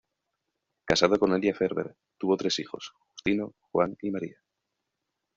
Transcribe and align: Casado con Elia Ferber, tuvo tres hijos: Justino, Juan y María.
Casado 0.83 1.19
con 1.19 1.31
Elia 1.31 1.53
Ferber, 1.53 1.95
tuvo 2.17 2.35
tres 2.35 2.57
hijos: 2.57 2.91
Justino, 3.13 3.53
Juan 3.71 3.95
y 4.01 4.09
María. 4.09 4.41